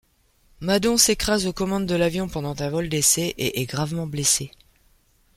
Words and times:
Madon 0.61 0.97
s'écrase 0.97 1.45
aux 1.45 1.53
commandes 1.53 1.85
de 1.85 1.93
l'avion 1.93 2.27
pendant 2.27 2.59
un 2.59 2.69
vol 2.71 2.89
d'essai 2.89 3.35
et 3.37 3.61
est 3.61 3.67
gravement 3.67 4.07
blessé. 4.07 4.49